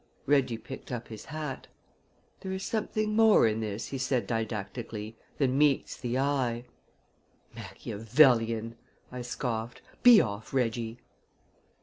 Reggie 0.25 0.57
picked 0.57 0.91
up 0.91 1.09
his 1.09 1.25
hat. 1.25 1.67
"There 2.39 2.51
is 2.51 2.63
something 2.63 3.15
more 3.15 3.45
in 3.45 3.59
this," 3.59 3.89
he 3.89 3.99
said 3.99 4.25
didactically, 4.25 5.15
"than 5.37 5.59
meets 5.59 5.95
the 5.95 6.17
eye!" 6.17 6.65
"Machiavellian!" 7.55 8.77
I 9.11 9.21
scoffed. 9.21 9.83
"Be 10.01 10.19
off, 10.19 10.55
Reggie!" 10.55 10.97